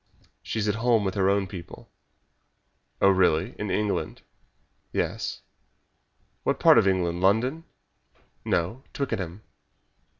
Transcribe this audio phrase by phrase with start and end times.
[0.41, 1.91] "She is at home with her own people."
[2.99, 4.23] "Oh, really in England?"
[4.91, 5.43] "Yes."
[6.41, 7.65] "What part of England London?"
[8.43, 9.43] "No, Twickenham."